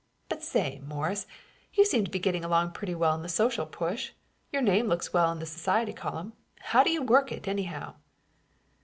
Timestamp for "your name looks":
4.51-5.13